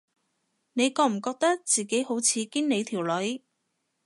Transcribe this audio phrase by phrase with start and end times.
[0.73, 3.43] 你覺唔覺得自己好似經理條女